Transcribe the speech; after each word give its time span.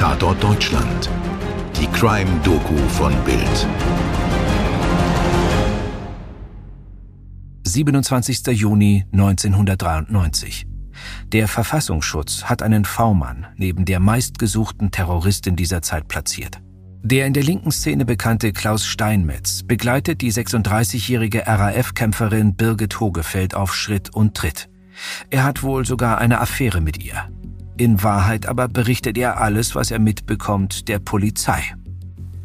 Tatort 0.00 0.42
Deutschland. 0.42 1.10
Die 1.78 1.86
Crime-Doku 1.88 2.74
von 2.88 3.12
Bild. 3.22 3.66
27. 7.64 8.46
Juni 8.46 9.04
1993. 9.12 10.66
Der 11.26 11.48
Verfassungsschutz 11.48 12.44
hat 12.44 12.62
einen 12.62 12.86
V-Mann 12.86 13.46
neben 13.58 13.84
der 13.84 14.00
meistgesuchten 14.00 14.90
Terroristin 14.90 15.54
dieser 15.54 15.82
Zeit 15.82 16.08
platziert. 16.08 16.62
Der 17.02 17.26
in 17.26 17.34
der 17.34 17.42
linken 17.42 17.70
Szene 17.70 18.06
bekannte 18.06 18.54
Klaus 18.54 18.86
Steinmetz 18.86 19.64
begleitet 19.64 20.22
die 20.22 20.32
36-jährige 20.32 21.46
RAF-Kämpferin 21.46 22.54
Birgit 22.54 23.00
Hogefeld 23.00 23.54
auf 23.54 23.74
Schritt 23.74 24.08
und 24.14 24.34
Tritt. 24.34 24.70
Er 25.28 25.44
hat 25.44 25.62
wohl 25.62 25.84
sogar 25.84 26.16
eine 26.16 26.40
Affäre 26.40 26.80
mit 26.80 27.04
ihr. 27.04 27.28
In 27.80 28.02
Wahrheit 28.02 28.44
aber 28.44 28.68
berichtet 28.68 29.16
er 29.16 29.40
alles, 29.40 29.74
was 29.74 29.90
er 29.90 29.98
mitbekommt, 29.98 30.86
der 30.88 30.98
Polizei. 30.98 31.62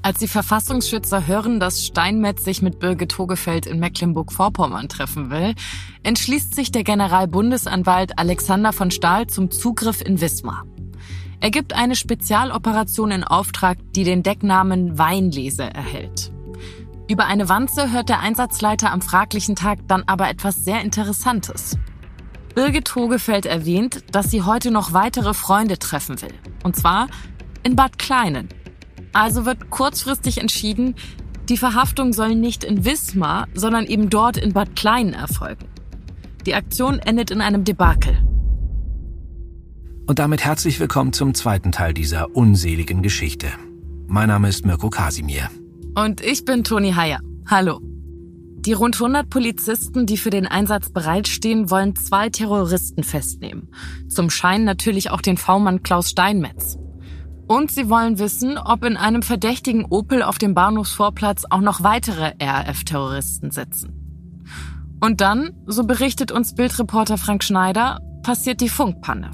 Als 0.02 0.20
die 0.20 0.30
Verfassungsschützer 0.30 1.28
hören, 1.28 1.60
dass 1.60 1.86
Steinmetz 1.86 2.46
sich 2.46 2.62
mit 2.62 2.80
Birgit 2.80 3.18
Hogefeld 3.18 3.66
in 3.66 3.78
Mecklenburg-Vorpommern 3.82 4.88
treffen 4.88 5.32
will, 5.32 5.54
entschließt 6.04 6.56
sich 6.56 6.72
der 6.72 6.86
Generalbundesanwalt 6.86 8.18
Alexander 8.18 8.72
von 8.72 8.92
Stahl 8.92 9.28
zum 9.28 9.52
Zugriff 9.52 10.02
in 10.02 10.22
Wismar. 10.22 10.64
Er 11.42 11.52
gibt 11.52 11.74
eine 11.74 11.98
Spezialoperation 11.98 13.12
in 13.12 13.26
Auftrag, 13.26 13.78
die 13.94 14.06
den 14.06 14.24
Decknamen 14.24 14.98
Weinlese 14.98 15.64
erhält. 15.64 16.32
Über 17.10 17.26
eine 17.26 17.50
Wanze 17.50 17.92
hört 17.92 18.08
der 18.08 18.22
Einsatzleiter 18.22 18.90
am 18.90 19.02
fraglichen 19.02 19.58
Tag 19.58 19.80
dann 19.90 20.04
aber 20.08 20.30
etwas 20.30 20.64
sehr 20.64 20.80
Interessantes. 20.80 21.78
Birgit 22.56 22.96
Hogefeld 22.96 23.46
erwähnt, 23.46 24.04
dass 24.12 24.32
sie 24.32 24.42
heute 24.42 24.72
noch 24.72 24.94
weitere 24.94 25.34
Freunde 25.34 25.78
treffen 25.78 26.22
will. 26.22 26.34
Und 26.64 26.78
zwar 26.78 27.08
in 27.64 27.76
Bad 27.76 28.00
Kleinen. 28.00 28.48
Also 29.12 29.46
wird 29.46 29.70
kurzfristig 29.70 30.40
entschieden, 30.40 30.96
die 31.50 31.58
Verhaftung 31.58 32.14
soll 32.14 32.34
nicht 32.34 32.64
in 32.64 32.86
Wismar, 32.86 33.48
sondern 33.54 33.86
eben 33.86 34.10
dort 34.10 34.38
in 34.38 34.54
Bad 34.54 34.76
Kleinen 34.76 35.14
erfolgen. 35.14 35.66
Die 36.46 36.56
Aktion 36.56 37.00
endet 37.00 37.30
in 37.30 37.42
einem 37.42 37.66
Debakel. 37.66 38.18
Und 40.08 40.20
damit 40.20 40.46
herzlich 40.46 40.80
willkommen 40.80 41.12
zum 41.12 41.34
zweiten 41.34 41.72
Teil 41.72 41.94
dieser 41.94 42.36
unseligen 42.36 43.02
Geschichte. 43.02 43.48
Mein 44.08 44.30
Name 44.30 44.48
ist 44.48 44.66
Mirko 44.66 44.90
Kasimir. 44.90 45.50
Und 45.96 46.22
ich 46.22 46.46
bin 46.46 46.64
Toni 46.64 46.94
Heyer. 46.94 47.20
Hallo. 47.50 47.82
Die 48.66 48.74
rund 48.74 48.96
100 48.96 49.30
Polizisten, 49.30 50.08
die 50.08 50.18
für 50.18 50.32
den 50.32 50.48
Einsatz 50.48 50.90
bereitstehen, 50.90 51.70
wollen 51.70 51.96
zwei 51.96 52.30
Terroristen 52.30 53.04
festnehmen. 53.04 53.70
Zum 54.10 54.32
Schein 54.32 54.64
natürlich 54.64 55.12
auch 55.12 55.22
den 55.22 55.38
V-Mann 55.38 55.84
Klaus 55.84 56.10
Steinmetz. 56.10 56.78
Und 57.48 57.70
sie 57.70 57.90
wollen 57.90 58.18
wissen, 58.18 58.58
ob 58.58 58.84
in 58.84 58.98
einem 58.98 59.22
verdächtigen 59.22 59.86
Opel 59.86 60.24
auf 60.24 60.40
dem 60.40 60.56
Bahnhofsvorplatz 60.56 61.44
auch 61.48 61.62
noch 61.62 61.84
weitere 61.84 62.34
RAF-Terroristen 62.42 63.52
sitzen. 63.52 63.94
Und 65.00 65.22
dann, 65.22 65.52
so 65.68 65.84
berichtet 65.84 66.32
uns 66.32 66.56
Bildreporter 66.56 67.20
Frank 67.20 67.44
Schneider, 67.44 68.00
passiert 68.24 68.62
die 68.62 68.70
Funkpanne. 68.70 69.30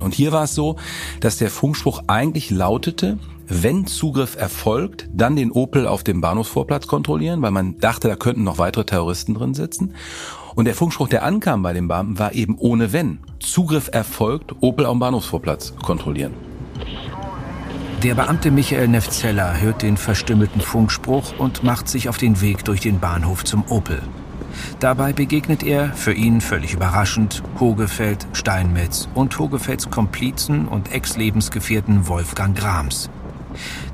Und 0.00 0.12
hier 0.12 0.32
war 0.32 0.44
es 0.44 0.54
so, 0.54 0.76
dass 1.20 1.38
der 1.38 1.50
Funkspruch 1.50 2.02
eigentlich 2.08 2.50
lautete, 2.50 3.18
wenn 3.50 3.86
Zugriff 3.86 4.36
erfolgt, 4.36 5.08
dann 5.12 5.34
den 5.34 5.50
Opel 5.50 5.88
auf 5.88 6.04
dem 6.04 6.20
Bahnhofsvorplatz 6.20 6.86
kontrollieren, 6.86 7.42
weil 7.42 7.50
man 7.50 7.78
dachte, 7.78 8.06
da 8.06 8.14
könnten 8.14 8.44
noch 8.44 8.58
weitere 8.58 8.84
Terroristen 8.84 9.34
drin 9.34 9.54
sitzen. 9.54 9.94
Und 10.54 10.66
der 10.66 10.74
Funkspruch, 10.74 11.08
der 11.08 11.24
ankam 11.24 11.62
bei 11.62 11.72
den 11.72 11.88
Beamten, 11.88 12.18
war 12.18 12.32
eben 12.32 12.56
ohne 12.58 12.92
wenn. 12.92 13.18
Zugriff 13.40 13.90
erfolgt, 13.92 14.54
Opel 14.60 14.86
dem 14.86 15.00
Bahnhofsvorplatz 15.00 15.74
kontrollieren. 15.82 16.32
Der 18.04 18.14
Beamte 18.14 18.50
Michael 18.50 18.88
Nefzeller 18.88 19.60
hört 19.60 19.82
den 19.82 19.96
verstümmelten 19.96 20.60
Funkspruch 20.60 21.38
und 21.38 21.64
macht 21.64 21.88
sich 21.88 22.08
auf 22.08 22.16
den 22.18 22.40
Weg 22.40 22.64
durch 22.64 22.80
den 22.80 23.00
Bahnhof 23.00 23.44
zum 23.44 23.64
Opel. 23.68 24.00
Dabei 24.78 25.12
begegnet 25.12 25.62
er, 25.62 25.92
für 25.92 26.12
ihn 26.12 26.40
völlig 26.40 26.72
überraschend, 26.72 27.42
Hogefeld, 27.58 28.26
Steinmetz 28.32 29.08
und 29.14 29.38
Hogefelds 29.38 29.90
Komplizen 29.90 30.68
und 30.68 30.92
Ex-Lebensgefährten 30.92 32.08
Wolfgang 32.08 32.56
Grams. 32.56 33.10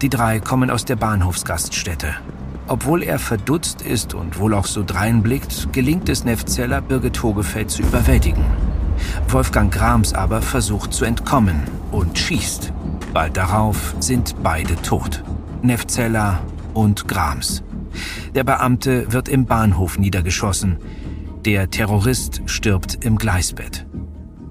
Die 0.02 0.08
drei 0.08 0.40
kommen 0.40 0.70
aus 0.70 0.84
der 0.84 0.96
Bahnhofsgaststätte. 0.96 2.14
Obwohl 2.68 3.02
er 3.02 3.18
verdutzt 3.18 3.82
ist 3.82 4.14
und 4.14 4.38
wohl 4.38 4.54
auch 4.54 4.66
so 4.66 4.82
dreinblickt, 4.84 5.72
gelingt 5.72 6.08
es 6.08 6.24
Nefzeller, 6.24 6.80
Birgit 6.80 7.22
Hogefeld 7.22 7.70
zu 7.70 7.82
überwältigen. 7.82 8.44
Wolfgang 9.28 9.72
Grams 9.72 10.14
aber 10.14 10.42
versucht 10.42 10.92
zu 10.92 11.04
entkommen 11.04 11.62
und 11.92 12.18
schießt. 12.18 12.72
Bald 13.12 13.36
darauf 13.36 13.94
sind 14.00 14.34
beide 14.42 14.76
tot. 14.76 15.22
Nefzeller 15.62 16.42
und 16.74 17.08
Grams. 17.08 17.62
Der 18.34 18.44
Beamte 18.44 19.10
wird 19.12 19.28
im 19.28 19.46
Bahnhof 19.46 19.98
niedergeschossen. 19.98 20.78
Der 21.44 21.70
Terrorist 21.70 22.42
stirbt 22.46 23.04
im 23.04 23.16
Gleisbett. 23.16 23.86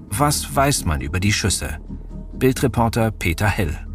Was 0.08 0.54
weiß 0.54 0.86
man 0.86 1.00
über 1.00 1.20
die 1.20 1.32
Schüsse? 1.32 1.78
Bildreporter 2.38 3.10
Peter 3.10 3.46
Hell. 3.46 3.85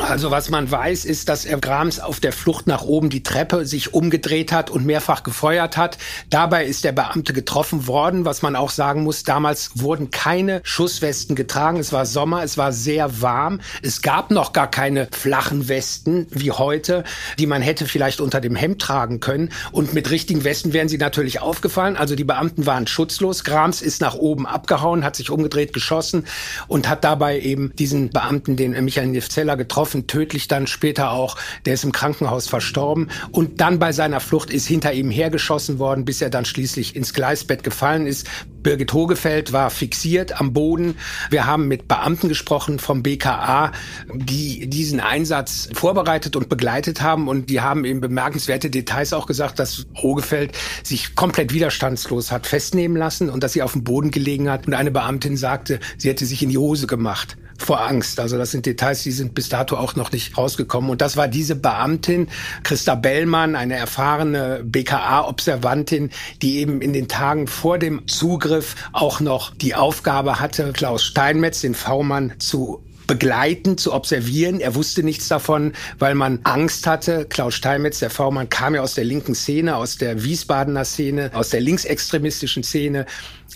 Also 0.00 0.30
was 0.30 0.50
man 0.50 0.70
weiß, 0.70 1.04
ist, 1.04 1.28
dass 1.28 1.44
er 1.44 1.58
Grams 1.58 2.00
auf 2.00 2.20
der 2.20 2.32
Flucht 2.32 2.66
nach 2.66 2.82
oben 2.82 3.10
die 3.10 3.22
Treppe 3.22 3.64
sich 3.64 3.94
umgedreht 3.94 4.52
hat 4.52 4.70
und 4.70 4.84
mehrfach 4.84 5.22
gefeuert 5.22 5.76
hat. 5.76 5.98
Dabei 6.30 6.66
ist 6.66 6.84
der 6.84 6.92
Beamte 6.92 7.32
getroffen 7.32 7.86
worden. 7.86 8.24
Was 8.24 8.42
man 8.42 8.56
auch 8.56 8.70
sagen 8.70 9.02
muss, 9.02 9.22
damals 9.22 9.70
wurden 9.74 10.10
keine 10.10 10.60
Schusswesten 10.64 11.36
getragen. 11.36 11.78
Es 11.78 11.92
war 11.92 12.06
Sommer, 12.06 12.42
es 12.42 12.58
war 12.58 12.72
sehr 12.72 13.22
warm. 13.22 13.60
Es 13.82 14.02
gab 14.02 14.30
noch 14.30 14.52
gar 14.52 14.70
keine 14.70 15.08
flachen 15.12 15.68
Westen 15.68 16.26
wie 16.30 16.50
heute, 16.50 17.04
die 17.38 17.46
man 17.46 17.62
hätte 17.62 17.86
vielleicht 17.86 18.20
unter 18.20 18.40
dem 18.40 18.56
Hemd 18.56 18.82
tragen 18.82 19.20
können. 19.20 19.50
Und 19.72 19.94
mit 19.94 20.10
richtigen 20.10 20.44
Westen 20.44 20.72
wären 20.72 20.88
sie 20.88 20.98
natürlich 20.98 21.40
aufgefallen. 21.40 21.96
Also 21.96 22.14
die 22.16 22.24
Beamten 22.24 22.66
waren 22.66 22.86
schutzlos. 22.86 23.44
Grams 23.44 23.80
ist 23.80 24.00
nach 24.00 24.14
oben 24.14 24.46
abgehauen, 24.46 25.04
hat 25.04 25.16
sich 25.16 25.30
umgedreht, 25.30 25.72
geschossen 25.72 26.26
und 26.68 26.88
hat 26.88 27.04
dabei 27.04 27.40
eben 27.40 27.72
diesen 27.76 28.10
Beamten, 28.10 28.56
den 28.56 28.72
Michael 28.84 29.08
Nifzeller, 29.08 29.56
getroffen 29.56 29.83
getroffen, 29.84 30.06
tödlich 30.06 30.48
dann 30.48 30.66
später 30.66 31.10
auch. 31.10 31.36
Der 31.66 31.74
ist 31.74 31.84
im 31.84 31.92
Krankenhaus 31.92 32.48
verstorben. 32.48 33.10
Und 33.30 33.60
dann 33.60 33.78
bei 33.78 33.92
seiner 33.92 34.20
Flucht 34.20 34.50
ist 34.50 34.66
hinter 34.66 34.94
ihm 34.94 35.10
hergeschossen 35.10 35.78
worden, 35.78 36.06
bis 36.06 36.22
er 36.22 36.30
dann 36.30 36.46
schließlich 36.46 36.96
ins 36.96 37.12
Gleisbett 37.12 37.62
gefallen 37.62 38.06
ist. 38.06 38.26
Birgit 38.62 38.94
Hogefeld 38.94 39.52
war 39.52 39.68
fixiert 39.68 40.40
am 40.40 40.54
Boden. 40.54 40.96
Wir 41.28 41.44
haben 41.44 41.68
mit 41.68 41.86
Beamten 41.86 42.30
gesprochen 42.30 42.78
vom 42.78 43.02
BKA, 43.02 43.72
die 44.14 44.70
diesen 44.70 45.00
Einsatz 45.00 45.68
vorbereitet 45.74 46.34
und 46.34 46.48
begleitet 46.48 47.02
haben. 47.02 47.28
Und 47.28 47.50
die 47.50 47.60
haben 47.60 47.84
eben 47.84 48.00
bemerkenswerte 48.00 48.70
Details 48.70 49.12
auch 49.12 49.26
gesagt, 49.26 49.58
dass 49.58 49.84
Hogefeld 49.96 50.52
sich 50.82 51.14
komplett 51.14 51.52
widerstandslos 51.52 52.32
hat 52.32 52.46
festnehmen 52.46 52.96
lassen 52.96 53.28
und 53.28 53.42
dass 53.42 53.52
sie 53.52 53.60
auf 53.60 53.72
dem 53.72 53.84
Boden 53.84 54.10
gelegen 54.10 54.48
hat. 54.48 54.66
Und 54.66 54.72
eine 54.72 54.90
Beamtin 54.90 55.36
sagte, 55.36 55.78
sie 55.98 56.08
hätte 56.08 56.24
sich 56.24 56.42
in 56.42 56.48
die 56.48 56.58
Hose 56.58 56.86
gemacht 56.86 57.36
vor 57.58 57.80
Angst. 57.80 58.20
Also 58.20 58.38
das 58.38 58.50
sind 58.50 58.66
Details, 58.66 59.02
die 59.02 59.12
sind 59.12 59.34
bis 59.34 59.48
dato 59.48 59.76
auch 59.76 59.96
noch 59.96 60.12
nicht 60.12 60.36
rausgekommen. 60.36 60.90
Und 60.90 61.00
das 61.00 61.16
war 61.16 61.28
diese 61.28 61.56
Beamtin, 61.56 62.28
Christa 62.62 62.94
Bellmann, 62.94 63.56
eine 63.56 63.76
erfahrene 63.76 64.62
BKA-Observantin, 64.64 66.10
die 66.42 66.58
eben 66.58 66.80
in 66.80 66.92
den 66.92 67.08
Tagen 67.08 67.46
vor 67.46 67.78
dem 67.78 68.06
Zugriff 68.06 68.74
auch 68.92 69.20
noch 69.20 69.54
die 69.54 69.74
Aufgabe 69.74 70.40
hatte, 70.40 70.72
Klaus 70.72 71.04
Steinmetz, 71.04 71.60
den 71.60 71.74
V-Mann, 71.74 72.34
zu 72.38 72.82
begleiten, 73.06 73.78
zu 73.78 73.92
observieren. 73.92 74.60
Er 74.60 74.74
wusste 74.74 75.02
nichts 75.02 75.28
davon, 75.28 75.72
weil 75.98 76.14
man 76.14 76.40
Angst 76.44 76.86
hatte. 76.86 77.26
Klaus 77.28 77.54
Steinmetz, 77.54 77.98
der 77.98 78.10
V-Mann, 78.10 78.48
kam 78.48 78.74
ja 78.74 78.82
aus 78.82 78.94
der 78.94 79.04
linken 79.04 79.34
Szene, 79.34 79.76
aus 79.76 79.96
der 79.96 80.24
Wiesbadener 80.24 80.84
Szene, 80.84 81.30
aus 81.34 81.50
der 81.50 81.60
linksextremistischen 81.60 82.62
Szene. 82.62 83.06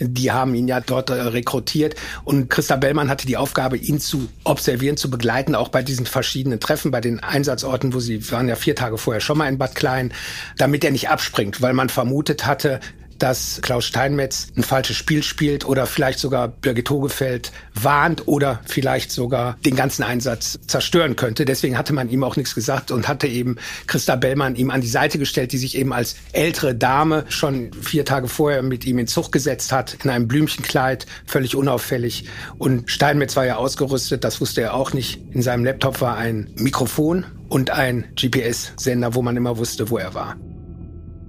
Die 0.00 0.30
haben 0.30 0.54
ihn 0.54 0.68
ja 0.68 0.80
dort 0.80 1.10
äh, 1.10 1.14
rekrutiert. 1.14 1.96
Und 2.24 2.50
Christa 2.50 2.76
Bellmann 2.76 3.08
hatte 3.08 3.26
die 3.26 3.36
Aufgabe, 3.36 3.76
ihn 3.76 3.98
zu 3.98 4.28
observieren, 4.44 4.96
zu 4.96 5.10
begleiten, 5.10 5.54
auch 5.54 5.68
bei 5.68 5.82
diesen 5.82 6.06
verschiedenen 6.06 6.60
Treffen, 6.60 6.90
bei 6.90 7.00
den 7.00 7.20
Einsatzorten, 7.20 7.94
wo 7.94 8.00
sie 8.00 8.30
waren 8.30 8.48
ja 8.48 8.56
vier 8.56 8.76
Tage 8.76 8.98
vorher 8.98 9.20
schon 9.20 9.38
mal 9.38 9.48
in 9.48 9.58
Bad 9.58 9.74
Klein, 9.74 10.12
damit 10.56 10.84
er 10.84 10.90
nicht 10.90 11.08
abspringt, 11.08 11.62
weil 11.62 11.72
man 11.72 11.88
vermutet 11.88 12.46
hatte, 12.46 12.80
dass 13.18 13.60
Klaus 13.62 13.84
Steinmetz 13.84 14.48
ein 14.56 14.62
falsches 14.62 14.96
Spiel 14.96 15.22
spielt 15.22 15.64
oder 15.64 15.86
vielleicht 15.86 16.18
sogar 16.18 16.48
Birgit 16.48 16.90
Hogefeld 16.90 17.52
warnt 17.74 18.26
oder 18.26 18.60
vielleicht 18.66 19.10
sogar 19.10 19.56
den 19.64 19.76
ganzen 19.76 20.02
Einsatz 20.02 20.58
zerstören 20.66 21.16
könnte. 21.16 21.44
Deswegen 21.44 21.76
hatte 21.76 21.92
man 21.92 22.08
ihm 22.08 22.24
auch 22.24 22.36
nichts 22.36 22.54
gesagt 22.54 22.90
und 22.90 23.08
hatte 23.08 23.26
eben 23.26 23.56
Christa 23.86 24.16
Bellmann 24.16 24.56
ihm 24.56 24.70
an 24.70 24.80
die 24.80 24.88
Seite 24.88 25.18
gestellt, 25.18 25.52
die 25.52 25.58
sich 25.58 25.76
eben 25.76 25.92
als 25.92 26.16
ältere 26.32 26.74
Dame 26.74 27.24
schon 27.28 27.72
vier 27.72 28.04
Tage 28.04 28.28
vorher 28.28 28.62
mit 28.62 28.84
ihm 28.84 28.98
in 28.98 29.06
Zug 29.06 29.32
gesetzt 29.32 29.72
hat, 29.72 29.98
in 30.04 30.10
einem 30.10 30.28
Blümchenkleid, 30.28 31.06
völlig 31.26 31.56
unauffällig. 31.56 32.24
Und 32.58 32.90
Steinmetz 32.90 33.36
war 33.36 33.46
ja 33.46 33.56
ausgerüstet, 33.56 34.24
das 34.24 34.40
wusste 34.40 34.62
er 34.62 34.74
auch 34.74 34.92
nicht. 34.92 35.20
In 35.32 35.42
seinem 35.42 35.64
Laptop 35.64 36.00
war 36.00 36.16
ein 36.16 36.50
Mikrofon 36.56 37.26
und 37.48 37.70
ein 37.70 38.06
GPS-Sender, 38.16 39.14
wo 39.14 39.22
man 39.22 39.36
immer 39.36 39.58
wusste, 39.58 39.90
wo 39.90 39.98
er 39.98 40.14
war. 40.14 40.36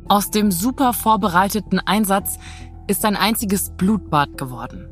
Aus 0.09 0.31
dem 0.31 0.51
super 0.51 0.93
vorbereiteten 0.93 1.79
Einsatz 1.79 2.39
ist 2.87 3.05
ein 3.05 3.15
einziges 3.15 3.69
Blutbad 3.77 4.39
geworden. 4.39 4.89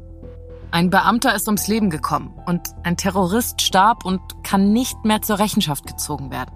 Ein 0.69 0.91
Beamter 0.91 1.33
ist 1.33 1.47
ums 1.47 1.67
Leben 1.67 1.89
gekommen 1.89 2.35
und 2.45 2.61
ein 2.83 2.97
Terrorist 2.97 3.63
starb 3.63 4.05
und 4.05 4.21
kann 4.43 4.73
nicht 4.73 5.05
mehr 5.05 5.23
zur 5.23 5.39
Rechenschaft 5.39 5.87
gezogen 5.87 6.29
werden. 6.29 6.51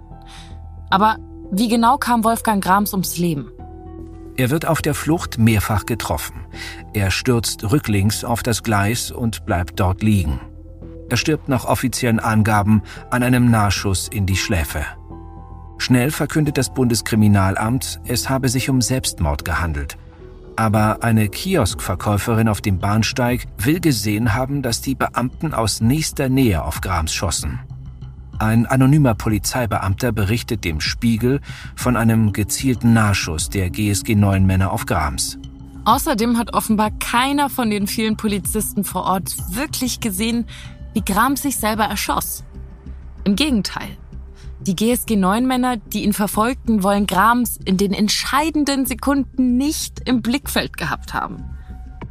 Aber 0.90 1.16
wie 1.50 1.66
genau 1.66 1.98
kam 1.98 2.22
Wolfgang 2.22 2.62
Grams 2.62 2.92
ums 2.92 3.18
Leben? 3.18 3.50
Er 4.36 4.50
wird 4.50 4.64
auf 4.66 4.80
der 4.80 4.94
Flucht 4.94 5.38
mehrfach 5.38 5.84
getroffen. 5.84 6.46
Er 6.92 7.10
stürzt 7.10 7.70
rücklings 7.72 8.24
auf 8.24 8.44
das 8.44 8.62
Gleis 8.62 9.10
und 9.10 9.44
bleibt 9.44 9.80
dort 9.80 10.04
liegen. 10.04 10.40
Er 11.10 11.16
stirbt 11.16 11.48
nach 11.48 11.64
offiziellen 11.64 12.20
Angaben 12.20 12.82
an 13.10 13.24
einem 13.24 13.50
Nahschuss 13.50 14.06
in 14.06 14.24
die 14.24 14.36
Schläfe. 14.36 14.86
Schnell 15.82 16.12
verkündet 16.12 16.58
das 16.58 16.72
Bundeskriminalamt, 16.72 18.00
es 18.04 18.30
habe 18.30 18.48
sich 18.48 18.70
um 18.70 18.80
Selbstmord 18.80 19.44
gehandelt. 19.44 19.98
Aber 20.54 21.02
eine 21.02 21.28
Kioskverkäuferin 21.28 22.46
auf 22.46 22.60
dem 22.60 22.78
Bahnsteig 22.78 23.46
will 23.58 23.80
gesehen 23.80 24.32
haben, 24.32 24.62
dass 24.62 24.80
die 24.80 24.94
Beamten 24.94 25.52
aus 25.52 25.80
nächster 25.80 26.28
Nähe 26.28 26.62
auf 26.62 26.82
Grams 26.82 27.12
schossen. 27.12 27.58
Ein 28.38 28.66
anonymer 28.66 29.16
Polizeibeamter 29.16 30.12
berichtet 30.12 30.62
dem 30.62 30.80
Spiegel 30.80 31.40
von 31.74 31.96
einem 31.96 32.32
gezielten 32.32 32.92
Nahschuss 32.92 33.50
der 33.50 33.68
GSG 33.68 34.14
9 34.14 34.46
Männer 34.46 34.70
auf 34.70 34.86
Grams. 34.86 35.36
Außerdem 35.84 36.38
hat 36.38 36.54
offenbar 36.54 36.92
keiner 36.92 37.50
von 37.50 37.70
den 37.70 37.88
vielen 37.88 38.16
Polizisten 38.16 38.84
vor 38.84 39.02
Ort 39.02 39.34
wirklich 39.52 39.98
gesehen, 39.98 40.46
wie 40.94 41.02
Grams 41.04 41.42
sich 41.42 41.56
selber 41.56 41.86
erschoss. 41.86 42.44
Im 43.24 43.34
Gegenteil. 43.34 43.98
Die 44.66 44.76
GSG 44.76 45.16
9 45.16 45.44
Männer, 45.44 45.76
die 45.76 46.04
ihn 46.04 46.12
verfolgten, 46.12 46.84
wollen 46.84 47.08
Grams 47.08 47.58
in 47.64 47.78
den 47.78 47.92
entscheidenden 47.92 48.86
Sekunden 48.86 49.56
nicht 49.56 50.08
im 50.08 50.22
Blickfeld 50.22 50.76
gehabt 50.76 51.14
haben. 51.14 51.42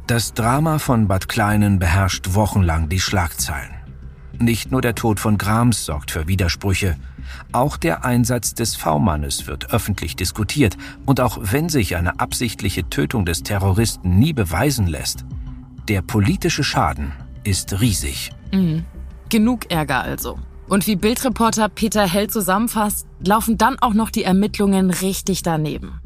Das 0.06 0.34
Drama 0.34 0.78
von 0.78 1.08
Bad 1.08 1.30
Kleinen 1.30 1.78
beherrscht 1.78 2.34
wochenlang 2.34 2.90
die 2.90 3.00
Schlagzeilen. 3.00 3.70
Nicht 4.38 4.70
nur 4.70 4.82
der 4.82 4.94
Tod 4.94 5.18
von 5.18 5.38
Grams 5.38 5.86
sorgt 5.86 6.10
für 6.10 6.28
Widersprüche, 6.28 6.96
auch 7.52 7.78
der 7.78 8.04
Einsatz 8.04 8.52
des 8.52 8.76
V-Mannes 8.76 9.46
wird 9.46 9.72
öffentlich 9.72 10.16
diskutiert 10.16 10.76
und 11.06 11.20
auch 11.20 11.38
wenn 11.40 11.70
sich 11.70 11.96
eine 11.96 12.20
absichtliche 12.20 12.90
Tötung 12.90 13.24
des 13.24 13.44
Terroristen 13.44 14.18
nie 14.18 14.34
beweisen 14.34 14.86
lässt, 14.86 15.24
der 15.88 16.02
politische 16.02 16.64
Schaden 16.64 17.12
ist 17.44 17.80
riesig. 17.80 18.30
Mhm. 18.52 18.84
Genug 19.30 19.70
Ärger 19.70 20.02
also. 20.02 20.38
Und 20.72 20.86
wie 20.86 20.96
Bildreporter 20.96 21.68
Peter 21.68 22.08
Hell 22.08 22.30
zusammenfasst, 22.30 23.06
laufen 23.22 23.58
dann 23.58 23.78
auch 23.78 23.92
noch 23.92 24.08
die 24.08 24.24
Ermittlungen 24.24 24.88
richtig 24.88 25.42
daneben. 25.42 26.00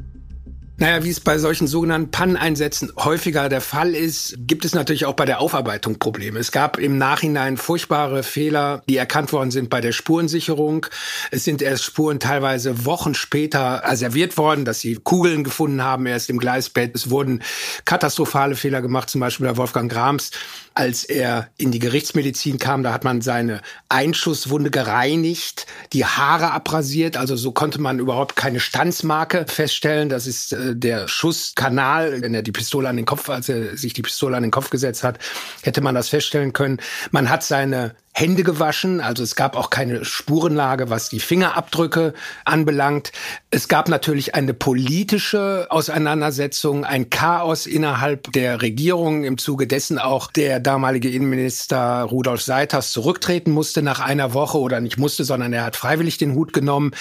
Naja, 0.78 1.02
wie 1.04 1.10
es 1.10 1.20
bei 1.20 1.38
solchen 1.38 1.66
sogenannten 1.66 2.10
Panneneinsätzen 2.10 2.92
häufiger 2.98 3.48
der 3.48 3.62
Fall 3.62 3.94
ist, 3.94 4.34
gibt 4.36 4.66
es 4.66 4.74
natürlich 4.74 5.06
auch 5.06 5.14
bei 5.14 5.24
der 5.24 5.40
Aufarbeitung 5.40 5.98
Probleme. 5.98 6.38
Es 6.38 6.52
gab 6.52 6.78
im 6.78 6.98
Nachhinein 6.98 7.56
furchtbare 7.56 8.22
Fehler, 8.22 8.82
die 8.86 8.98
erkannt 8.98 9.32
worden 9.32 9.50
sind 9.50 9.70
bei 9.70 9.80
der 9.80 9.92
Spurensicherung. 9.92 10.84
Es 11.30 11.44
sind 11.44 11.62
erst 11.62 11.84
Spuren 11.84 12.20
teilweise 12.20 12.84
Wochen 12.84 13.14
später 13.14 13.88
asserviert 13.88 14.36
worden, 14.36 14.66
dass 14.66 14.80
sie 14.80 14.96
Kugeln 14.96 15.44
gefunden 15.44 15.82
haben, 15.82 16.04
erst 16.04 16.28
im 16.28 16.36
Gleisbett. 16.36 16.94
Es 16.94 17.08
wurden 17.08 17.42
katastrophale 17.86 18.54
Fehler 18.54 18.82
gemacht, 18.82 19.08
zum 19.08 19.22
Beispiel 19.22 19.46
bei 19.46 19.56
Wolfgang 19.56 19.90
Grams 19.90 20.30
als 20.76 21.04
er 21.04 21.48
in 21.56 21.72
die 21.72 21.78
Gerichtsmedizin 21.78 22.58
kam, 22.58 22.82
da 22.82 22.92
hat 22.92 23.02
man 23.02 23.22
seine 23.22 23.62
Einschusswunde 23.88 24.70
gereinigt, 24.70 25.66
die 25.94 26.04
Haare 26.04 26.50
abrasiert, 26.52 27.16
also 27.16 27.34
so 27.34 27.50
konnte 27.52 27.80
man 27.80 27.98
überhaupt 27.98 28.36
keine 28.36 28.60
Stanzmarke 28.60 29.46
feststellen. 29.48 30.10
Das 30.10 30.26
ist 30.26 30.52
äh, 30.52 30.65
der 30.74 31.08
Schusskanal, 31.08 32.22
wenn 32.22 32.34
er 32.34 32.42
die 32.42 32.52
Pistole 32.52 32.88
an 32.88 32.96
den 32.96 33.06
Kopf, 33.06 33.28
als 33.28 33.48
er 33.48 33.76
sich 33.76 33.92
die 33.92 34.02
Pistole 34.02 34.36
an 34.36 34.42
den 34.42 34.50
Kopf 34.50 34.70
gesetzt 34.70 35.04
hat, 35.04 35.18
hätte 35.62 35.80
man 35.80 35.94
das 35.94 36.08
feststellen 36.08 36.52
können. 36.52 36.78
Man 37.10 37.30
hat 37.30 37.42
seine 37.42 37.94
Hände 38.18 38.44
gewaschen, 38.44 39.02
also 39.02 39.22
es 39.22 39.36
gab 39.36 39.56
auch 39.56 39.68
keine 39.68 40.06
Spurenlage, 40.06 40.88
was 40.88 41.10
die 41.10 41.20
Fingerabdrücke 41.20 42.14
anbelangt. 42.46 43.12
Es 43.50 43.68
gab 43.68 43.90
natürlich 43.90 44.34
eine 44.34 44.54
politische 44.54 45.66
Auseinandersetzung, 45.68 46.86
ein 46.86 47.10
Chaos 47.10 47.66
innerhalb 47.66 48.32
der 48.32 48.62
Regierung, 48.62 49.24
im 49.24 49.36
Zuge 49.36 49.66
dessen 49.66 49.98
auch 49.98 50.32
der 50.32 50.60
damalige 50.60 51.10
Innenminister 51.10 52.04
Rudolf 52.04 52.40
Seiters 52.40 52.90
zurücktreten 52.90 53.50
musste 53.50 53.82
nach 53.82 54.00
einer 54.00 54.32
Woche 54.32 54.60
oder 54.60 54.80
nicht 54.80 54.96
musste, 54.96 55.24
sondern 55.24 55.52
er 55.52 55.64
hat 55.64 55.76
freiwillig 55.76 56.16
den 56.16 56.34
Hut 56.34 56.54
genommen. 56.54 56.92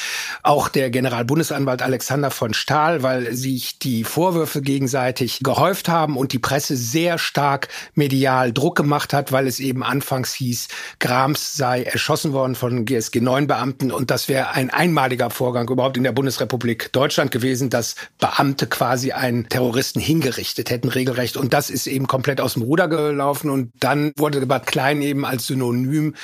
Auch 0.44 0.68
der 0.68 0.90
Generalbundesanwalt 0.90 1.82
Alexander 1.82 2.30
von 2.30 2.54
Stahl, 2.54 3.04
weil 3.04 3.34
sich 3.34 3.80
die 3.80 4.04
Vorwürfe 4.04 4.62
gegenseitig 4.62 5.40
gehäuft 5.44 5.88
haben 5.88 6.18
und 6.18 6.34
die 6.34 6.40
Presse 6.40 6.76
sehr 6.76 7.18
stark 7.18 7.70
medial 7.94 8.52
Druck 8.52 8.76
gemacht 8.76 9.14
hat, 9.14 9.32
weil 9.32 9.48
es 9.48 9.62
eben 9.62 9.82
anfangs 9.82 10.34
hieß, 10.34 10.68
Grams 11.06 11.56
sei 11.56 11.84
erschossen 11.84 12.34
worden 12.34 12.56
von 12.56 12.84
GSG 12.84 13.22
9 13.22 13.46
Beamten 13.46 13.92
und 13.92 14.10
das 14.10 14.28
wäre 14.28 14.54
ein 14.54 14.72
einmaliger 14.72 15.30
Vorgang 15.30 15.70
überhaupt 15.70 15.98
in 15.98 16.04
der 16.04 16.14
Bundesrepublik 16.14 16.92
Deutschland 16.94 17.30
gewesen, 17.30 17.70
dass 17.70 17.96
Beamte 18.18 18.66
quasi 18.66 19.12
einen 19.12 19.48
Terroristen 19.48 20.00
hingerichtet 20.00 20.72
hätten, 20.72 20.90
regelrecht. 20.90 21.38
Und 21.38 21.54
das 21.54 21.70
ist 21.70 21.86
eben 21.86 22.08
komplett 22.08 22.42
aus 22.42 22.54
dem 22.54 22.64
Ruder 22.64 22.88
gelaufen 22.88 23.52
und 23.52 23.72
dann 23.80 24.14
wurde 24.18 24.44
Bad 24.48 24.66
Klein 24.66 25.04
eben 25.04 25.26
als 25.26 25.46
Synonym 25.46 26.16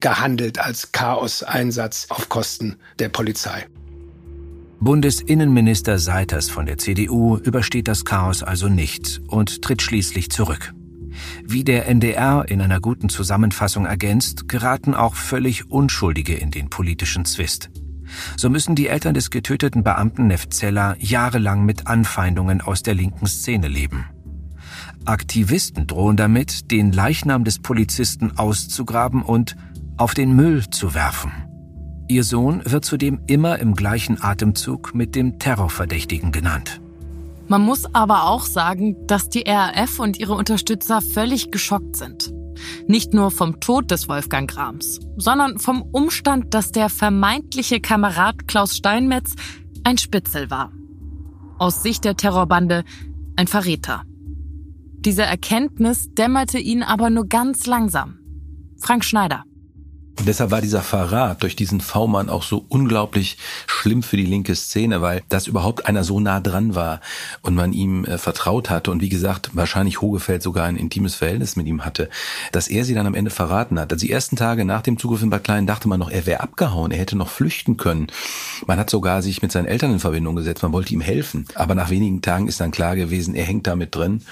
gehandelt, 0.00 0.58
als 0.58 0.90
Chaos-Einsatz 0.90 2.06
auf 2.08 2.28
Kosten 2.28 2.74
der 2.98 3.10
Polizei. 3.10 3.66
Bundesinnenminister 4.80 6.00
Seiters 6.00 6.50
von 6.50 6.66
der 6.66 6.78
CDU 6.78 7.36
übersteht 7.36 7.86
das 7.86 8.04
Chaos 8.04 8.42
also 8.42 8.66
nicht 8.68 9.20
und 9.28 9.62
tritt 9.62 9.80
schließlich 9.80 10.32
zurück. 10.32 10.74
Wie 11.44 11.64
der 11.64 11.86
NDR 11.86 12.44
in 12.48 12.60
einer 12.60 12.80
guten 12.80 13.08
Zusammenfassung 13.08 13.86
ergänzt, 13.86 14.48
geraten 14.48 14.94
auch 14.94 15.14
völlig 15.14 15.70
Unschuldige 15.70 16.34
in 16.34 16.50
den 16.50 16.70
politischen 16.70 17.24
Zwist. 17.24 17.70
So 18.36 18.50
müssen 18.50 18.74
die 18.74 18.88
Eltern 18.88 19.14
des 19.14 19.30
getöteten 19.30 19.82
Beamten 19.82 20.26
Nefzeller 20.26 20.96
jahrelang 20.98 21.64
mit 21.64 21.86
Anfeindungen 21.86 22.60
aus 22.60 22.82
der 22.82 22.94
linken 22.94 23.26
Szene 23.26 23.68
leben. 23.68 24.06
Aktivisten 25.04 25.86
drohen 25.86 26.16
damit, 26.16 26.70
den 26.70 26.92
Leichnam 26.92 27.44
des 27.44 27.58
Polizisten 27.58 28.38
auszugraben 28.38 29.22
und 29.22 29.56
auf 29.96 30.14
den 30.14 30.34
Müll 30.34 30.68
zu 30.70 30.94
werfen. 30.94 31.32
Ihr 32.08 32.24
Sohn 32.24 32.62
wird 32.64 32.84
zudem 32.84 33.20
immer 33.26 33.58
im 33.58 33.74
gleichen 33.74 34.22
Atemzug 34.22 34.94
mit 34.94 35.14
dem 35.14 35.38
Terrorverdächtigen 35.38 36.32
genannt. 36.32 36.80
Man 37.46 37.62
muss 37.62 37.86
aber 37.94 38.24
auch 38.24 38.44
sagen, 38.44 39.06
dass 39.06 39.28
die 39.28 39.44
RAF 39.46 39.98
und 39.98 40.18
ihre 40.18 40.34
Unterstützer 40.34 41.02
völlig 41.02 41.50
geschockt 41.50 41.96
sind. 41.96 42.32
Nicht 42.86 43.12
nur 43.12 43.30
vom 43.30 43.60
Tod 43.60 43.90
des 43.90 44.08
Wolfgang 44.08 44.50
Grams, 44.50 45.00
sondern 45.16 45.58
vom 45.58 45.82
Umstand, 45.82 46.54
dass 46.54 46.72
der 46.72 46.88
vermeintliche 46.88 47.80
Kamerad 47.80 48.48
Klaus 48.48 48.76
Steinmetz 48.76 49.34
ein 49.82 49.98
Spitzel 49.98 50.50
war. 50.50 50.72
Aus 51.58 51.82
Sicht 51.82 52.04
der 52.04 52.16
Terrorbande 52.16 52.84
ein 53.36 53.46
Verräter. 53.46 54.02
Diese 55.04 55.22
Erkenntnis 55.22 56.14
dämmerte 56.14 56.58
ihn 56.58 56.82
aber 56.82 57.10
nur 57.10 57.26
ganz 57.26 57.66
langsam. 57.66 58.18
Frank 58.78 59.04
Schneider. 59.04 59.44
Und 60.16 60.28
deshalb 60.28 60.50
war 60.50 60.60
dieser 60.60 60.82
Verrat 60.82 61.42
durch 61.42 61.56
diesen 61.56 61.80
V-Mann 61.80 62.28
auch 62.28 62.44
so 62.44 62.64
unglaublich 62.68 63.36
schlimm 63.66 64.02
für 64.02 64.16
die 64.16 64.26
linke 64.26 64.54
Szene, 64.54 65.02
weil 65.02 65.22
das 65.28 65.46
überhaupt 65.46 65.86
einer 65.86 66.04
so 66.04 66.20
nah 66.20 66.40
dran 66.40 66.74
war 66.74 67.00
und 67.42 67.54
man 67.54 67.72
ihm 67.72 68.04
äh, 68.04 68.16
vertraut 68.18 68.70
hatte 68.70 68.90
und 68.90 69.02
wie 69.02 69.08
gesagt, 69.08 69.50
wahrscheinlich 69.54 70.00
Hogefeld 70.00 70.42
sogar 70.42 70.66
ein 70.66 70.76
intimes 70.76 71.16
Verhältnis 71.16 71.56
mit 71.56 71.66
ihm 71.66 71.84
hatte, 71.84 72.08
dass 72.52 72.68
er 72.68 72.84
sie 72.84 72.94
dann 72.94 73.06
am 73.06 73.14
Ende 73.14 73.30
verraten 73.30 73.78
hat. 73.78 73.92
Also 73.92 74.06
die 74.06 74.12
ersten 74.12 74.36
Tage 74.36 74.64
nach 74.64 74.82
dem 74.82 74.98
Zugriff 74.98 75.22
in 75.22 75.30
Bad 75.30 75.44
Klein 75.44 75.66
dachte 75.66 75.88
man 75.88 75.98
noch, 75.98 76.10
er 76.10 76.26
wäre 76.26 76.40
abgehauen, 76.40 76.92
er 76.92 76.98
hätte 76.98 77.16
noch 77.16 77.28
flüchten 77.28 77.76
können. 77.76 78.06
Man 78.66 78.78
hat 78.78 78.90
sogar 78.90 79.20
sich 79.20 79.42
mit 79.42 79.52
seinen 79.52 79.66
Eltern 79.66 79.92
in 79.92 80.00
Verbindung 80.00 80.36
gesetzt, 80.36 80.62
man 80.62 80.72
wollte 80.72 80.94
ihm 80.94 81.00
helfen. 81.00 81.46
Aber 81.54 81.74
nach 81.74 81.90
wenigen 81.90 82.22
Tagen 82.22 82.46
ist 82.46 82.60
dann 82.60 82.70
klar 82.70 82.94
gewesen, 82.94 83.34
er 83.34 83.44
hängt 83.44 83.66
da 83.66 83.74
mit 83.76 83.94
drin 83.94 84.22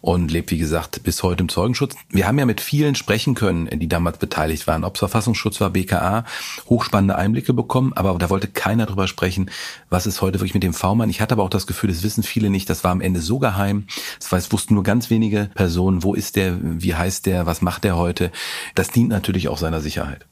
und 0.00 0.30
lebt, 0.30 0.50
wie 0.50 0.58
gesagt, 0.58 1.02
bis 1.02 1.22
heute 1.22 1.42
im 1.42 1.48
Zeugenschutz. 1.48 1.94
Wir 2.08 2.26
haben 2.26 2.38
ja 2.38 2.46
mit 2.46 2.60
vielen 2.60 2.94
sprechen 2.94 3.34
können, 3.34 3.68
die 3.78 3.88
damals 3.88 4.18
beteiligt 4.18 4.66
waren, 4.66 4.84
ob 4.84 4.96
es 4.96 5.02
Verfassungsschutz 5.30 5.60
war, 5.60 5.70
BKA, 5.70 6.24
hochspannende 6.68 7.16
Einblicke 7.16 7.52
bekommen, 7.52 7.92
aber 7.94 8.16
da 8.18 8.30
wollte 8.30 8.48
keiner 8.48 8.86
drüber 8.86 9.06
sprechen, 9.06 9.50
was 9.88 10.06
ist 10.06 10.20
heute 10.20 10.38
wirklich 10.38 10.54
mit 10.54 10.62
dem 10.62 10.74
V-Mann. 10.74 11.10
Ich 11.10 11.20
hatte 11.20 11.34
aber 11.34 11.42
auch 11.42 11.50
das 11.50 11.66
Gefühl, 11.66 11.90
das 11.90 12.02
wissen 12.02 12.22
viele 12.22 12.50
nicht, 12.50 12.68
das 12.68 12.84
war 12.84 12.90
am 12.90 13.00
Ende 13.00 13.20
so 13.20 13.38
geheim, 13.38 13.86
das 14.18 14.30
weiß, 14.30 14.52
wussten 14.52 14.74
nur 14.74 14.82
ganz 14.82 15.10
wenige 15.10 15.50
Personen, 15.54 16.02
wo 16.02 16.14
ist 16.14 16.36
der, 16.36 16.58
wie 16.60 16.94
heißt 16.94 17.26
der, 17.26 17.46
was 17.46 17.62
macht 17.62 17.84
der 17.84 17.96
heute. 17.96 18.30
Das 18.74 18.90
dient 18.90 19.10
natürlich 19.10 19.48
auch 19.48 19.58
seiner 19.58 19.80
Sicherheit. 19.80 20.26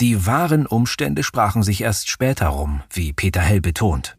Die 0.00 0.26
wahren 0.26 0.66
Umstände 0.66 1.22
sprachen 1.22 1.62
sich 1.62 1.82
erst 1.82 2.10
später 2.10 2.48
rum, 2.48 2.82
wie 2.90 3.12
Peter 3.12 3.40
Hell 3.40 3.60
betont. 3.60 4.16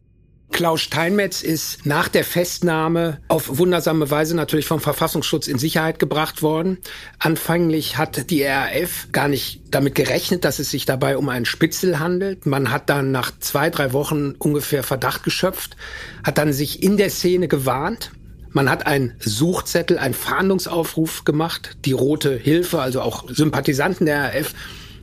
Klaus 0.54 0.82
Steinmetz 0.82 1.42
ist 1.42 1.86
nach 1.86 2.08
der 2.08 2.24
Festnahme 2.24 3.18
auf 3.28 3.58
wundersame 3.58 4.12
Weise 4.12 4.36
natürlich 4.36 4.68
vom 4.68 4.80
Verfassungsschutz 4.80 5.48
in 5.48 5.58
Sicherheit 5.58 5.98
gebracht 5.98 6.44
worden. 6.44 6.78
Anfänglich 7.18 7.98
hat 7.98 8.30
die 8.30 8.44
RAF 8.44 9.08
gar 9.12 9.28
nicht 9.28 9.62
damit 9.72 9.96
gerechnet, 9.96 10.46
dass 10.46 10.60
es 10.60 10.70
sich 10.70 10.86
dabei 10.86 11.18
um 11.18 11.28
einen 11.28 11.46
Spitzel 11.46 12.00
handelt. 12.00 12.46
Man 12.46 12.72
hat 12.72 12.92
dann 12.92 13.12
nach 13.12 13.32
zwei, 13.40 13.72
drei 13.72 13.94
Wochen 13.94 14.36
ungefähr 14.38 14.84
Verdacht 14.84 15.24
geschöpft, 15.24 15.76
hat 16.24 16.38
dann 16.38 16.54
sich 16.54 16.84
in 16.84 16.98
der 16.98 17.10
Szene 17.10 17.48
gewarnt 17.48 18.12
Man 18.52 18.70
hat 18.70 18.86
einen 18.86 19.16
Suchzettel, 19.20 19.98
einen 19.98 20.14
Fahndungsaufruf 20.14 21.26
gemacht, 21.26 21.78
die 21.86 21.94
Rote 21.94 22.38
Hilfe, 22.38 22.80
also 22.80 23.02
auch 23.02 23.28
Sympathisanten 23.28 24.06
der 24.06 24.36
RAF 24.36 24.54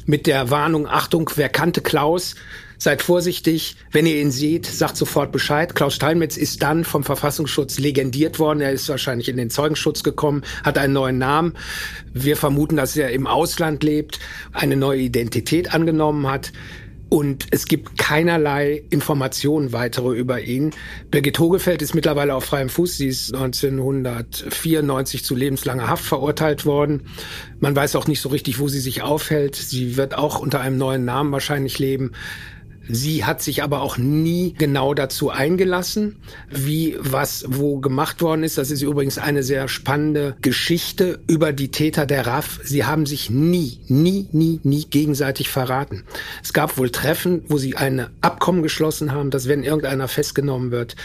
mit 0.06 0.28
der 0.28 0.50
Warnung, 0.50 0.86
Achtung, 0.86 1.28
wer 1.34 1.48
kannte 1.48 1.80
Klaus? 1.80 2.36
Seid 2.82 3.02
vorsichtig, 3.02 3.76
wenn 3.92 4.06
ihr 4.06 4.16
ihn 4.16 4.30
seht, 4.30 4.64
sagt 4.64 4.96
sofort 4.96 5.32
Bescheid. 5.32 5.74
Klaus 5.74 5.94
Steinmetz 5.94 6.38
ist 6.38 6.62
dann 6.62 6.84
vom 6.84 7.04
Verfassungsschutz 7.04 7.78
legendiert 7.78 8.38
worden. 8.38 8.62
Er 8.62 8.72
ist 8.72 8.88
wahrscheinlich 8.88 9.28
in 9.28 9.36
den 9.36 9.50
Zeugenschutz 9.50 10.02
gekommen, 10.02 10.44
hat 10.64 10.78
einen 10.78 10.94
neuen 10.94 11.18
Namen. 11.18 11.52
Wir 12.14 12.38
vermuten, 12.38 12.76
dass 12.76 12.96
er 12.96 13.10
im 13.10 13.26
Ausland 13.26 13.82
lebt, 13.82 14.18
eine 14.52 14.76
neue 14.76 15.00
Identität 15.00 15.74
angenommen 15.74 16.26
hat. 16.26 16.52
Und 17.10 17.48
es 17.50 17.66
gibt 17.66 17.98
keinerlei 17.98 18.82
Informationen 18.88 19.74
weitere 19.74 20.16
über 20.16 20.40
ihn. 20.40 20.70
Birgit 21.10 21.38
Hogefeld 21.38 21.82
ist 21.82 21.94
mittlerweile 21.94 22.34
auf 22.34 22.44
freiem 22.44 22.70
Fuß. 22.70 22.96
Sie 22.96 23.08
ist 23.08 23.34
1994 23.34 25.22
zu 25.22 25.34
lebenslanger 25.34 25.88
Haft 25.88 26.04
verurteilt 26.06 26.64
worden. 26.64 27.02
Man 27.58 27.76
weiß 27.76 27.94
auch 27.96 28.06
nicht 28.06 28.22
so 28.22 28.30
richtig, 28.30 28.58
wo 28.58 28.68
sie 28.68 28.80
sich 28.80 29.02
aufhält. 29.02 29.56
Sie 29.56 29.98
wird 29.98 30.16
auch 30.16 30.38
unter 30.38 30.60
einem 30.60 30.78
neuen 30.78 31.04
Namen 31.04 31.30
wahrscheinlich 31.30 31.78
leben. 31.78 32.12
Sie 32.92 33.24
hat 33.24 33.42
sich 33.42 33.62
aber 33.62 33.82
auch 33.82 33.98
nie 33.98 34.54
genau 34.56 34.94
dazu 34.94 35.30
eingelassen, 35.30 36.16
wie 36.50 36.96
was 36.98 37.44
wo 37.48 37.78
gemacht 37.78 38.22
worden 38.22 38.42
ist. 38.42 38.58
Das 38.58 38.70
ist 38.70 38.82
übrigens 38.82 39.18
eine 39.18 39.42
sehr 39.42 39.68
spannende 39.68 40.36
Geschichte 40.42 41.20
über 41.26 41.52
die 41.52 41.70
Täter 41.70 42.06
der 42.06 42.26
RAF. 42.26 42.60
Sie 42.64 42.84
haben 42.84 43.06
sich 43.06 43.30
nie, 43.30 43.78
nie, 43.88 44.28
nie, 44.32 44.60
nie 44.62 44.84
gegenseitig 44.84 45.48
verraten. 45.48 46.04
Es 46.42 46.52
gab 46.52 46.78
wohl 46.78 46.90
Treffen, 46.90 47.44
wo 47.48 47.58
sie 47.58 47.76
ein 47.76 48.06
Abkommen 48.20 48.62
geschlossen 48.62 49.12
haben, 49.12 49.30
dass 49.30 49.48
wenn 49.48 49.62
irgendeiner 49.62 50.08
festgenommen 50.08 50.70
wird, 50.70 50.96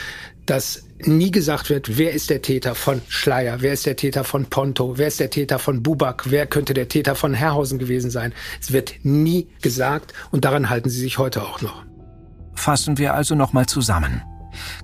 dass 0.45 0.84
nie 1.03 1.31
gesagt 1.31 1.69
wird, 1.69 1.97
wer 1.97 2.13
ist 2.13 2.29
der 2.29 2.41
Täter 2.41 2.75
von 2.75 3.01
Schleier, 3.07 3.61
wer 3.61 3.73
ist 3.73 3.85
der 3.85 3.95
Täter 3.95 4.23
von 4.23 4.45
Ponto, 4.45 4.97
wer 4.97 5.07
ist 5.07 5.19
der 5.19 5.29
Täter 5.29 5.59
von 5.59 5.83
Bubak, 5.83 6.31
wer 6.31 6.47
könnte 6.47 6.73
der 6.73 6.87
Täter 6.87 7.15
von 7.15 7.33
Herrhausen 7.33 7.79
gewesen 7.79 8.09
sein. 8.09 8.33
Es 8.61 8.71
wird 8.71 8.93
nie 9.03 9.47
gesagt 9.61 10.13
und 10.31 10.45
daran 10.45 10.69
halten 10.69 10.89
sie 10.89 10.99
sich 10.99 11.17
heute 11.17 11.43
auch 11.43 11.61
noch. 11.61 11.83
Fassen 12.55 12.97
wir 12.97 13.13
also 13.13 13.35
nochmal 13.35 13.65
zusammen. 13.65 14.21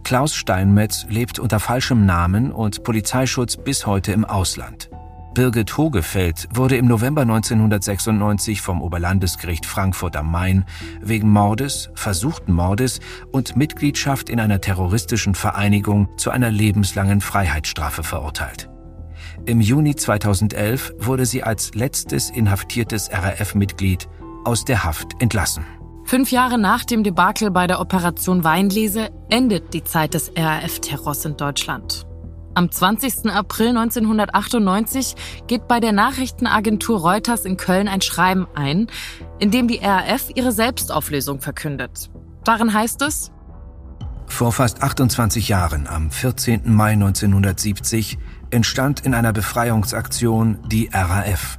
Klaus 0.04 0.36
Steinmetz 0.36 1.06
lebt 1.08 1.40
unter 1.40 1.60
falschem 1.60 2.06
Namen 2.06 2.52
und 2.52 2.84
Polizeischutz 2.84 3.56
bis 3.56 3.86
heute 3.86 4.12
im 4.12 4.26
Ausland. 4.26 4.90
Birgit 5.34 5.78
Hogefeld 5.78 6.50
wurde 6.54 6.76
im 6.76 6.88
November 6.88 7.22
1996 7.22 8.62
vom 8.62 8.82
Oberlandesgericht 8.82 9.66
Frankfurt 9.66 10.18
am 10.18 10.30
Main 10.30 10.66
wegen 11.00 11.30
Mordes, 11.30 11.90
versuchten 11.96 12.52
Mordes 12.52 13.00
und 13.32 13.56
Mitgliedschaft 13.56 14.30
in 14.30 14.42
einer 14.42 14.60
terroristischen 14.60 15.34
Vereinigung 15.34 16.10
zu 16.18 16.32
einer 16.32 16.52
lebenslangen 16.52 17.22
Freiheitsstrafe 17.22 18.04
verurteilt. 18.04 18.70
Im 19.46 19.62
Juni 19.62 19.96
2011 19.96 20.96
wurde 21.00 21.26
sie 21.26 21.44
als 21.44 21.74
letztes 21.76 22.30
inhaftiertes 22.30 23.10
RAF-Mitglied 23.12 24.10
aus 24.44 24.66
der 24.66 24.84
Haft 24.84 25.22
entlassen. 25.22 25.66
Fünf 26.04 26.32
Jahre 26.32 26.58
nach 26.58 26.84
dem 26.84 27.04
Debakel 27.04 27.52
bei 27.52 27.68
der 27.68 27.80
Operation 27.80 28.44
Weinlese 28.44 29.10
endet 29.30 29.74
die 29.74 29.86
Zeit 29.86 30.14
des 30.14 30.34
RAF-Terrors 30.36 31.24
in 31.24 31.38
Deutschland. 31.38 32.06
Am 32.54 32.70
20. 32.70 33.32
April 33.32 33.70
1998 33.70 35.16
geht 35.48 35.70
bei 35.70 35.80
der 35.80 35.94
Nachrichtenagentur 35.94 37.00
Reuters 37.00 37.46
in 37.46 37.56
Köln 37.56 37.88
ein 37.88 38.02
Schreiben 38.02 38.46
ein, 38.56 38.88
in 39.40 39.52
dem 39.52 39.70
die 39.70 39.78
RAF 39.78 40.30
ihre 40.36 40.52
Selbstauflösung 40.52 41.40
verkündet. 41.40 42.10
Darin 42.44 42.74
heißt 42.74 43.02
es, 43.04 43.32
vor 44.28 44.54
fast 44.54 44.82
28 44.82 45.50
Jahren, 45.50 45.88
am 45.88 46.10
14. 46.10 46.74
Mai 46.74 46.94
1970, 46.94 48.18
entstand 48.50 49.02
in 49.02 49.14
einer 49.14 49.34
Befreiungsaktion 49.34 50.60
die 50.68 50.90
RAF. 50.92 51.58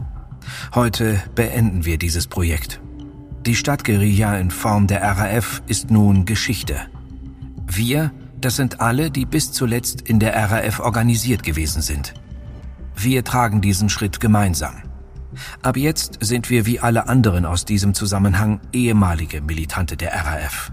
Heute 0.74 1.22
beenden 1.34 1.84
wir 1.84 1.98
dieses 1.98 2.26
Projekt. 2.26 2.80
Die 3.44 3.56
Stadtguerilla 3.56 4.36
in 4.38 4.50
Form 4.50 4.86
der 4.86 5.02
RAF 5.02 5.62
ist 5.66 5.90
nun 5.90 6.24
Geschichte. 6.24 6.76
Wir 7.66 8.10
das 8.44 8.56
sind 8.56 8.80
alle, 8.80 9.10
die 9.10 9.24
bis 9.24 9.52
zuletzt 9.52 10.02
in 10.02 10.18
der 10.18 10.34
RAF 10.34 10.80
organisiert 10.80 11.42
gewesen 11.42 11.82
sind. 11.82 12.14
Wir 12.94 13.24
tragen 13.24 13.60
diesen 13.60 13.88
Schritt 13.88 14.20
gemeinsam. 14.20 14.82
Ab 15.62 15.76
jetzt 15.76 16.18
sind 16.20 16.50
wir 16.50 16.66
wie 16.66 16.80
alle 16.80 17.08
anderen 17.08 17.46
aus 17.46 17.64
diesem 17.64 17.94
Zusammenhang 17.94 18.60
ehemalige 18.72 19.40
Militante 19.40 19.96
der 19.96 20.12
RAF. 20.12 20.72